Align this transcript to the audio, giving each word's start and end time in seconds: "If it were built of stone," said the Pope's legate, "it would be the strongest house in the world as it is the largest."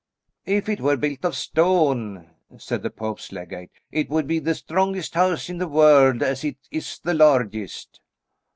"If 0.47 0.67
it 0.67 0.81
were 0.81 0.97
built 0.97 1.23
of 1.23 1.35
stone," 1.35 2.31
said 2.57 2.81
the 2.81 2.89
Pope's 2.89 3.31
legate, 3.31 3.69
"it 3.91 4.09
would 4.09 4.25
be 4.25 4.39
the 4.39 4.55
strongest 4.55 5.13
house 5.13 5.47
in 5.47 5.59
the 5.59 5.67
world 5.69 6.23
as 6.23 6.43
it 6.43 6.57
is 6.71 6.97
the 6.97 7.13
largest." 7.13 8.01